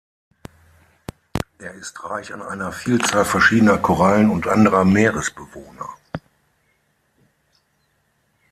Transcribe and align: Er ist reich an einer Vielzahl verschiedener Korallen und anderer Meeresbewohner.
Er 1.59 1.75
ist 1.75 2.03
reich 2.03 2.33
an 2.33 2.41
einer 2.41 2.71
Vielzahl 2.71 3.23
verschiedener 3.23 3.77
Korallen 3.77 4.31
und 4.31 4.47
anderer 4.47 4.83
Meeresbewohner. 4.83 5.89